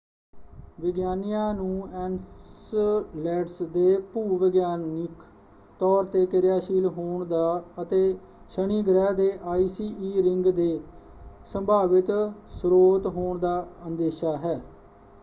ਵਿਗਿਆਨੀਆਂ 0.79 1.53
ਨੂੰ 1.53 1.87
ਐਨਸਲੈਡਸ 1.95 3.61
ਦੇ 3.73 3.97
ਭੂ-ਵਿਗਿਆਨਿਕ 4.13 5.23
ਤੌਰ 5.79 6.05
‘ਤੇ 6.05 6.25
ਕਿਰਿਆਸ਼ੀਲ 6.25 6.87
ਹੋਣ 6.87 7.25
ਦਾ 7.27 7.43
ਅਤੇ 7.81 8.01
ਸ਼ਨੀ 8.49 8.81
ਗ੍ਰਹਿ 8.83 9.13
ਦੇ 9.15 9.31
ਆਈਸੀ 9.47 9.93
ਈ 10.03 10.23
ਰਿੰਗ 10.23 10.47
ਦੇ 10.53 10.79
ਸੰਭਾਵਿਤ 11.45 12.11
ਸਰੋਤ 12.51 13.07
ਹੋਣ 13.09 13.39
ਦਾ 13.39 13.59
ਅੰਦੇਸ਼ਾ 13.87 14.35
ਹੈ। 14.37 14.59